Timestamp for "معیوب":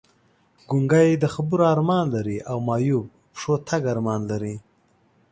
2.67-3.05